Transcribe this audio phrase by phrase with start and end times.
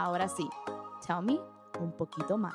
[0.00, 0.48] Ahora sí,
[1.06, 1.38] tell me
[1.78, 2.54] un poquito más.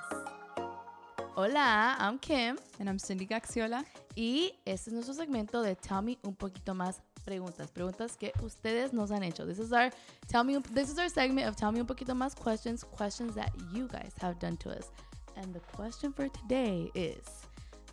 [1.35, 2.57] Hola, I'm Kim.
[2.79, 3.85] And I'm Cindy Gaxiola.
[4.15, 8.93] Y este es nuestro segmento de Tell Me un poquito más preguntas, preguntas que ustedes
[8.93, 9.45] nos han hecho.
[9.45, 9.91] This is our
[10.27, 13.51] Tell Me this is our segment of Tell Me un poquito más questions, questions that
[13.71, 14.89] you guys have done to us.
[15.35, 17.45] And the question for today is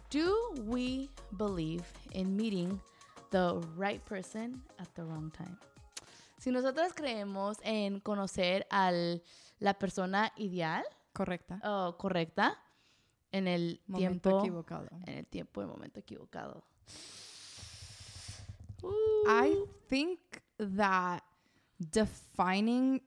[0.08, 0.34] do
[0.64, 2.80] we believe in meeting
[3.30, 5.58] the right person at the wrong time?
[6.42, 8.90] Si nosotros creemos en conocer a
[9.60, 10.82] la persona ideal
[11.12, 11.60] Correcta.
[11.62, 12.58] o correcta
[13.30, 14.88] en el Momento tiempo equivocado.
[15.06, 16.64] en el tiempo y momento equivocado.
[18.82, 19.68] I Ooh.
[19.88, 20.18] think
[20.58, 21.22] that
[21.78, 23.00] defining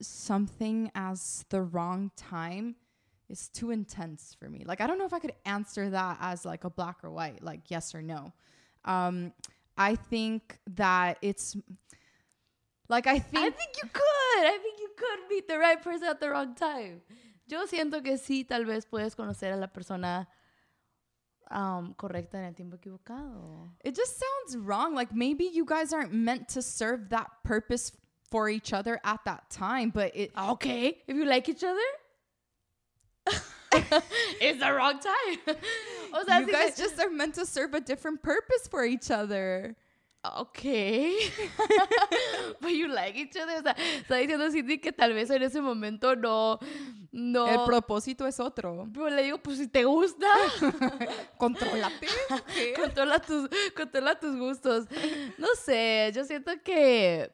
[0.00, 2.74] something as the wrong time
[3.28, 4.64] is too intense for me.
[4.64, 7.40] Like I don't know if I could answer that as like a black or white,
[7.40, 8.32] like yes or no.
[8.84, 9.32] Um
[9.78, 11.56] I think that it's
[12.90, 14.44] like I think I think you could.
[14.44, 17.00] I think you could meet the right person at the wrong time.
[17.46, 20.28] Yo siento que sí, tal vez puedes conocer a la persona
[21.50, 23.70] um, correcta en el tiempo equivocado.
[23.84, 24.94] It just sounds wrong.
[24.94, 27.92] Like maybe you guys aren't meant to serve that purpose
[28.28, 31.80] for each other at that time, but it Okay, if you like each other,
[34.40, 35.56] it's the wrong time.
[36.14, 39.76] o sea, you guys just are meant to serve a different purpose for each other.
[40.22, 41.16] Okay.
[42.60, 43.58] But you like each other.
[43.58, 46.58] O sea, está diciendo Cindy que tal vez en ese momento no.
[47.10, 47.48] No.
[47.48, 48.86] El propósito es otro.
[48.92, 50.26] Pero le digo, pues si te gusta,
[51.38, 52.06] Contrólate.
[52.76, 54.86] controla tus, controla tus gustos.
[55.38, 57.32] No sé, yo siento que.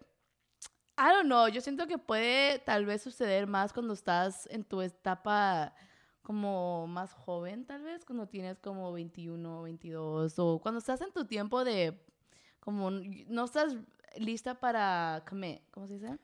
[0.98, 4.80] I don't know, yo siento que puede tal vez suceder más cuando estás en tu
[4.80, 5.74] etapa
[6.22, 11.24] como más joven, tal vez, cuando tienes como 21, 22, o cuando estás en tu
[11.26, 12.00] tiempo de.
[12.66, 13.76] Como no estás
[14.16, 16.18] lista para commit, ¿cómo se dice?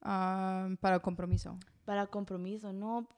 [0.00, 1.58] Um, para compromiso.
[1.84, 3.08] Para compromiso, no.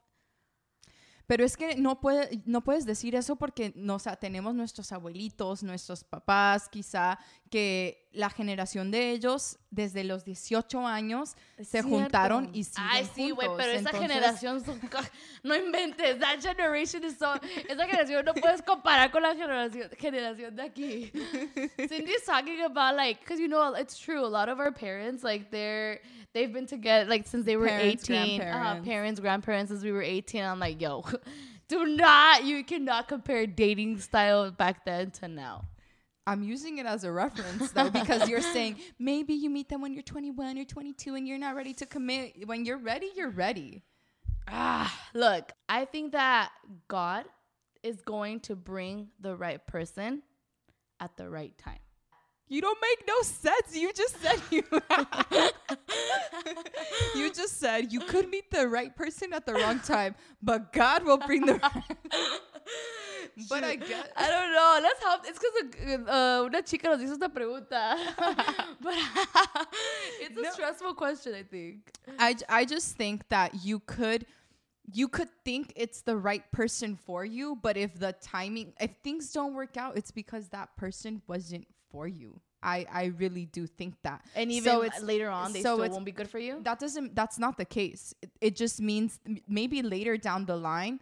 [1.27, 4.92] Pero es que no, puede, no puedes decir eso porque no, o sea, tenemos nuestros
[4.92, 7.19] abuelitos, nuestros papás, quizá
[7.50, 13.31] que la generación de ellos desde los 18 años se juntaron y siguen Ay, sí,
[13.31, 14.81] güey, pero esa generación, son
[15.44, 17.34] no inventes, that generation is so,
[17.69, 21.12] esa generación no puedes comparar con la generación, generación de aquí.
[21.88, 25.50] Cindy's talking about like, because you know, it's true, a lot of our parents, like
[25.53, 26.00] they're,
[26.32, 30.03] they've been together, like since they were Parents, 18, uh, parents, grandparents, since we were
[30.03, 31.04] 18, I'm like, yo,
[31.69, 35.65] do not, you cannot compare dating style back then to now.
[36.31, 39.93] I'm using it as a reference though because you're saying maybe you meet them when
[39.93, 42.47] you're 21 or 22 and you're not ready to commit.
[42.47, 43.83] When you're ready, you're ready.
[44.47, 46.53] Ah, look, I think that
[46.87, 47.25] God
[47.83, 50.23] is going to bring the right person
[51.01, 51.81] at the right time.
[52.47, 53.75] You don't make no sense.
[53.75, 54.62] You just said you.
[57.21, 61.03] you just said you could meet the right person at the wrong time, but God
[61.03, 61.61] will bring the.
[63.49, 64.09] but I guess.
[64.17, 64.79] I don't know.
[64.83, 65.21] Let's help.
[65.27, 67.97] It's because uh, una chica nos hizo esta pregunta.
[68.81, 68.95] but
[70.21, 70.51] it's a No.
[70.53, 71.91] stressful question, I think.
[72.19, 74.27] I, I just think that you could
[74.93, 79.31] you could think it's the right person for you but if the timing if things
[79.31, 83.95] don't work out it's because that person wasn't for you i i really do think
[84.03, 86.59] that And even So it's- later on, they so still won't be good for you.
[86.65, 90.99] that doesn't that's not the case it, it just means maybe later down the line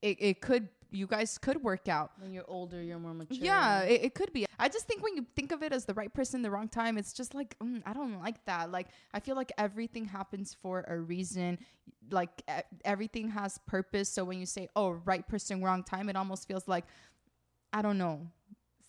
[0.00, 3.36] it, it could you guys could work out When you're older, you're more mature.
[3.40, 4.46] yeah, it, it could be.
[4.58, 6.98] I just think when you think of it as the right person, the wrong time,
[6.98, 8.70] it's just like mm, I don't like that.
[8.70, 11.58] Like I feel like everything happens for a reason.
[12.10, 14.08] Like e- everything has purpose.
[14.08, 16.84] So when you say, "Oh, right person, wrong time," it almost feels like
[17.72, 18.26] I don't know.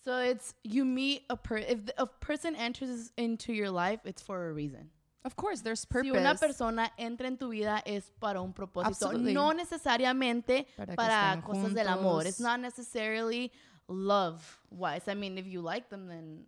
[0.04, 4.48] So it's you meet a per if a person enters into your life, it's for
[4.48, 4.90] a reason.
[5.24, 6.10] Of course, there's Si purpose.
[6.18, 9.32] una persona entra en tu vida es para un propósito, Absolutely.
[9.32, 12.26] no necesariamente Para para cosas del amor.
[12.26, 13.52] It's not necessarily
[13.88, 15.06] love wise.
[15.06, 16.44] I mean, if you like them, then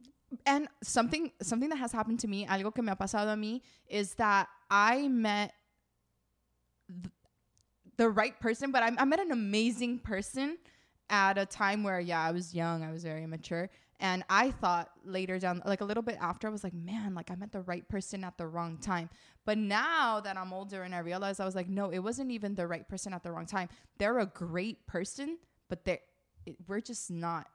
[0.47, 3.61] and something something that has happened to me, algo que me ha pasado a mí,
[3.89, 5.53] is that I met
[6.89, 7.13] th-
[7.97, 10.59] the right person, but I, I met an amazing person
[11.11, 13.71] at a time where, yeah, I was young, I was very immature.
[14.01, 17.31] And I thought later down, like a little bit after, I was like, man, like
[17.31, 19.09] I met the right person at the wrong time.
[19.45, 22.55] But now that I'm older and I realized, I was like, no, it wasn't even
[22.55, 23.69] the right person at the wrong time.
[23.99, 26.01] They're a great person, but they're,
[26.67, 27.47] we're just not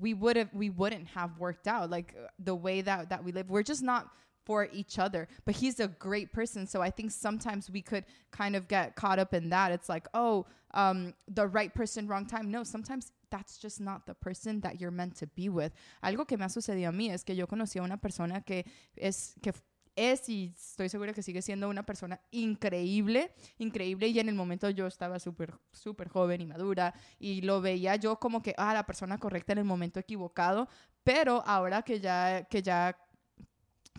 [0.00, 3.50] we would have we wouldn't have worked out like the way that that we live
[3.50, 4.08] we're just not
[4.48, 5.28] for each other.
[5.44, 6.66] But he's a great person.
[6.66, 9.68] So i think sometimes we could kind of get caught up in that.
[9.76, 10.98] It's like oh um
[11.40, 12.50] the right person wrong time.
[12.50, 15.72] No sometimes that's just not the person that you're meant to be with.
[16.02, 18.64] Algo que me ha sucedido a mí es que yo conocí a una persona que
[18.96, 19.52] es que
[19.98, 24.08] es y estoy segura que sigue siendo una persona increíble, increíble.
[24.08, 28.16] Y en el momento yo estaba súper, súper joven y madura y lo veía yo
[28.20, 30.68] como que, ah, la persona correcta en el momento equivocado,
[31.02, 32.96] pero ahora que ya, que ya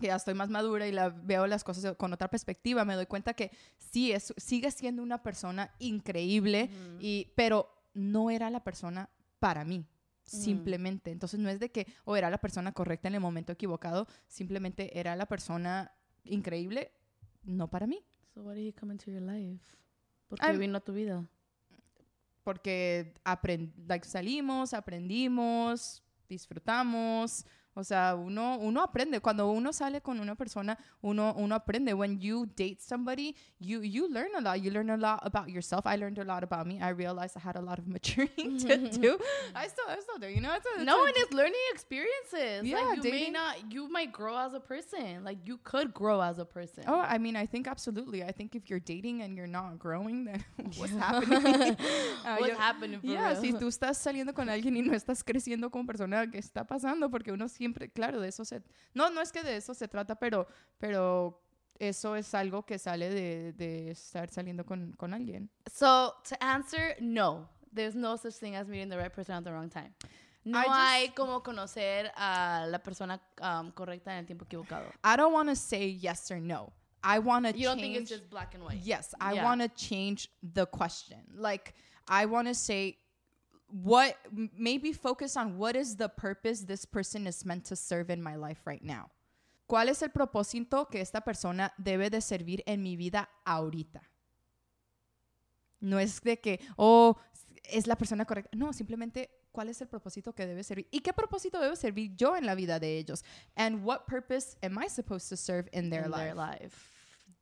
[0.00, 3.06] que ya estoy más madura y la veo las cosas con otra perspectiva, me doy
[3.06, 6.70] cuenta que sí, es, sigue siendo una persona increíble,
[7.00, 9.86] y, pero no era la persona para mí
[10.24, 11.10] simplemente.
[11.10, 14.98] Entonces no es de que o era la persona correcta en el momento equivocado, simplemente
[14.98, 15.92] era la persona
[16.24, 16.92] increíble,
[17.42, 18.04] no para mí.
[18.34, 19.64] So why did he come into your life?
[20.28, 21.26] ¿Por qué vino a tu vida?
[22.44, 23.14] Porque
[23.86, 27.44] like, salimos, aprendimos, disfrutamos,
[27.74, 29.20] O sea, uno, uno aprende.
[29.20, 31.92] Cuando uno sale con una persona, uno, uno aprende.
[31.92, 34.60] When you date somebody, you, you learn a lot.
[34.60, 35.86] You learn a lot about yourself.
[35.86, 36.80] I learned a lot about me.
[36.80, 39.18] I realized I had a lot of maturing to do.
[39.54, 40.28] I still, I still do.
[40.28, 42.64] You know, it's a, it's no, a, and it's learning experiences.
[42.64, 43.20] Yeah, like you dating.
[43.20, 45.22] may not, you might grow as a person.
[45.24, 46.84] Like you could grow as a person.
[46.88, 48.24] Oh, I mean, I think absolutely.
[48.24, 50.44] I think if you're dating and you're not growing, then
[50.76, 51.76] what's happening?
[52.24, 53.00] uh, what's happening?
[53.02, 53.40] yeah, real?
[53.40, 57.10] si tú estás saliendo con alguien y no estás creciendo como persona, ¿qué está pasando?
[57.10, 58.62] Porque uno siempre, claro, de eso se...
[58.94, 60.46] No, no es que de eso se trata, pero,
[60.78, 61.42] pero
[61.78, 65.50] eso es algo que sale de, de estar saliendo con, con alguien.
[65.70, 67.50] So, to answer, no.
[67.70, 69.92] There's no such thing as meeting the right person at the wrong time.
[70.42, 74.90] No hay como conocer a la persona um, correcta en el tiempo equivocado.
[75.04, 76.72] I don't want to say yes or no.
[77.04, 78.80] I want to You don't think it's just black and white?
[78.82, 79.44] Yes, I yeah.
[79.44, 81.18] want to change the question.
[81.34, 81.74] Like,
[82.08, 82.96] I want to say,
[83.72, 84.16] what
[84.56, 88.36] maybe focus on what is the purpose this person is meant to serve in my
[88.36, 89.10] life right now.
[89.68, 94.00] ¿Cuál es el propósito que esta persona debe de servir en mi vida ahorita?
[95.80, 97.16] No es de que, oh,
[97.64, 98.50] es la persona correcta.
[98.56, 102.36] No, simplemente cuál es el propósito que debe servir y qué propósito debo servir yo
[102.36, 103.22] en la vida de ellos.
[103.56, 106.20] And what purpose am I supposed to serve in their, in life?
[106.20, 106.90] their life?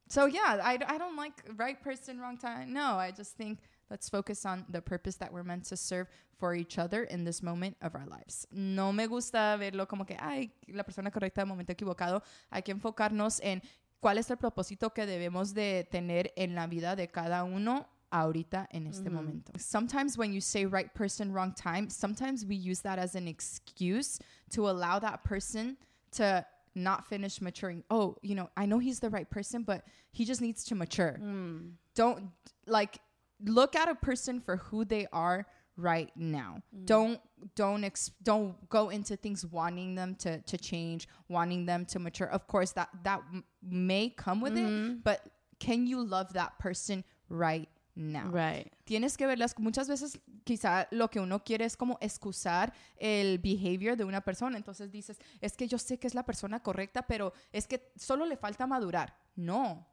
[0.09, 2.73] So yeah, I, I don't like right person, wrong time.
[2.73, 3.59] No, I just think
[3.91, 6.09] Let's focus on the purpose that we're meant to serve
[6.39, 8.47] for each other in this moment of our lives.
[8.53, 12.23] No me gusta verlo como que, ay, la persona correcta el momento equivocado.
[12.53, 13.63] Hay que enfocarnos en
[14.01, 18.69] cuál es el propósito que debemos de tener en la vida de cada uno ahorita
[18.71, 19.13] en este mm -hmm.
[19.13, 19.53] momento.
[19.59, 24.19] Sometimes when you say right person, wrong time, sometimes we use that as an excuse
[24.51, 25.77] to allow that person
[26.11, 26.45] to
[26.75, 27.85] not finish maturing.
[27.91, 31.19] Oh, you know, I know he's the right person, but he just needs to mature.
[31.21, 31.77] Mm.
[31.95, 32.31] Don't
[32.67, 33.01] like
[33.45, 35.47] look at a person for who they are
[35.77, 36.63] right now.
[36.77, 36.87] Mm.
[36.87, 37.21] Don't
[37.55, 42.29] don't ex- don't go into things wanting them to to change, wanting them to mature.
[42.29, 44.91] Of course, that that m- may come with mm-hmm.
[44.91, 45.21] it, but
[45.59, 48.29] can you love that person right now?
[48.29, 48.71] Right.
[48.87, 49.55] Tienes que verlas.
[49.59, 54.57] Muchas veces, quizá lo que uno quiere es como excusar el behavior de una persona.
[54.57, 58.27] Entonces dices, es que yo sé que es la persona correcta, pero es que solo
[58.27, 59.15] le falta madurar.
[59.37, 59.87] No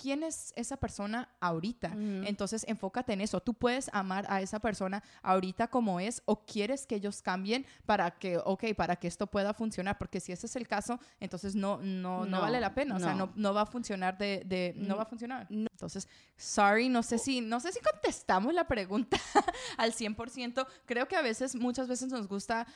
[0.00, 1.92] quién es esa persona ahorita.
[2.24, 3.40] Entonces, enfócate en eso.
[3.40, 8.10] Tú puedes amar a esa persona ahorita como es o quieres que ellos cambien para
[8.12, 9.98] que, ok, para que esto pueda funcionar.
[9.98, 12.96] Porque si ese es el caso, entonces no, no, no, vale la pena.
[12.96, 15.46] O sea, no, no va a funcionar de, de no va a funcionar.
[15.50, 19.18] Entonces, sorry, no sé si, no sé si contestamos la pregunta
[19.76, 20.66] al 100%.
[20.86, 22.66] Creo que a veces, muchas veces nos gusta,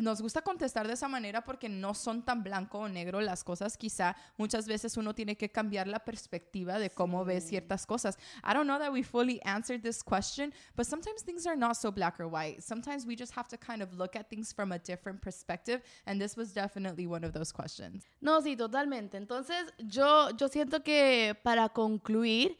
[0.00, 3.76] nos gusta contestar de esa manera porque no son tan blanco o negro las cosas.
[3.76, 8.16] Quizá muchas veces uno tiene que cambiar la perspectiva de cómo ves ciertas cosas.
[8.44, 11.90] I don't know that we fully answered this question, but sometimes things are not so
[11.90, 12.62] black or white.
[12.62, 16.20] Sometimes we just have to kind of look at things from a different perspective, and
[16.20, 18.04] this was definitely one of those questions.
[18.20, 19.14] No, sí, totalmente.
[19.14, 22.56] Entonces, yo, yo siento que para concluir,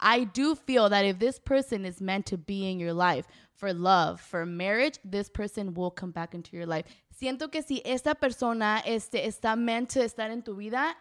[0.00, 3.72] I do feel that if this person is meant to be in your life, for
[3.72, 6.84] love, for marriage, this person will come back into your life.
[7.18, 10.96] Siento que si esta persona este, está meant to estar en tu vida,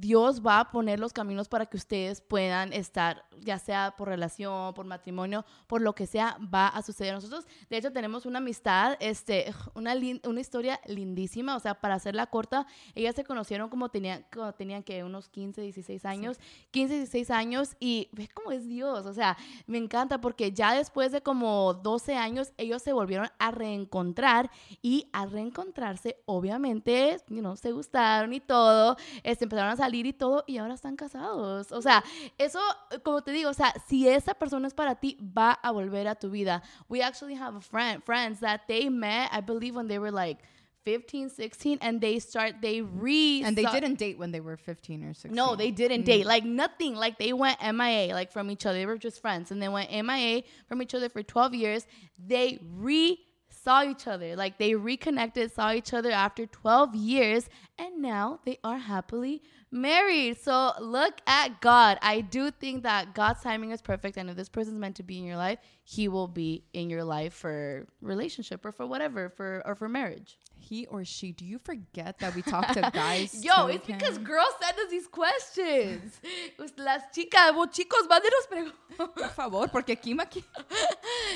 [0.00, 4.74] Dios va a poner los caminos para que ustedes puedan estar, ya sea por relación,
[4.74, 7.14] por matrimonio, por lo que sea, va a suceder.
[7.14, 12.26] Nosotros, de hecho, tenemos una amistad, este, una, una historia lindísima, o sea, para hacerla
[12.26, 16.38] corta, ellas se conocieron como tenían, como tenían que unos 15, 16 años,
[16.72, 19.36] 15, 16 años, y ves cómo es Dios, o sea,
[19.66, 24.50] me encanta porque ya después de como 12 años, ellos se volvieron a reencontrar
[24.82, 30.12] y a reencontrarse, obviamente, you know, se gustaron y todo, este, empezaron a salir y
[30.12, 31.72] todo y ahora están casados.
[31.72, 32.02] O sea,
[32.38, 32.60] eso,
[33.02, 36.14] como te digo, o sea, si esa persona es para ti, va a volver a
[36.14, 36.62] tu vida.
[36.88, 40.42] We actually have a friend, friends that they met, I believe, when they were like
[40.84, 43.42] 15, 16, and they start, they re.
[43.42, 45.34] And they didn't date when they were 15 or 16.
[45.34, 46.06] No, they didn't mm.
[46.06, 46.26] date.
[46.26, 46.94] Like nothing.
[46.94, 48.78] Like they went MIA, like from each other.
[48.78, 49.50] They were just friends.
[49.50, 51.86] And they went MIA from each other for 12 years.
[52.18, 53.18] They re
[53.64, 54.36] saw each other.
[54.36, 57.48] Like they reconnected, saw each other after 12 years,
[57.78, 59.42] and now they are happily
[59.74, 60.40] married.
[60.40, 61.98] So look at God.
[62.00, 64.16] I do think that God's timing is perfect.
[64.16, 67.04] And if this person's meant to be in your life, he will be in your
[67.04, 70.38] life for relationship or for whatever, for or for marriage.
[70.56, 71.32] He or she.
[71.32, 73.44] Do you forget that we talk to guys?
[73.44, 76.18] Yo, it's because girls send us these questions.
[76.78, 79.14] Las chicas, vos oh, chicos, mándenos preguntas.
[79.14, 80.42] Por favor, porque Kim aquí.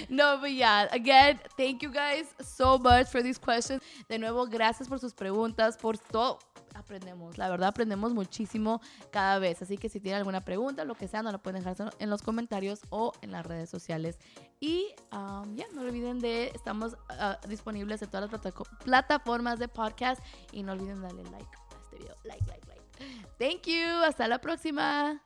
[0.09, 3.83] No, but yeah, again, thank you guys so much for these questions.
[4.09, 6.39] De nuevo, gracias por sus preguntas, por todo.
[6.79, 8.81] Aprendemos, la verdad, aprendemos muchísimo
[9.11, 9.61] cada vez.
[9.61, 12.23] Así que si tienen alguna pregunta, lo que sea, nos la pueden dejar en los
[12.23, 14.19] comentarios o en las redes sociales.
[14.61, 19.67] Y um, ya, no olviden de, estamos uh, disponibles en todas las plata- plataformas de
[19.69, 20.23] podcast.
[20.53, 22.15] Y no olviden darle like a este video.
[22.25, 22.83] Like, like, like.
[23.39, 24.05] Thank you.
[24.05, 25.21] Hasta la próxima.